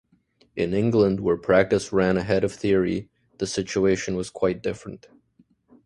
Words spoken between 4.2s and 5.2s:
quite different.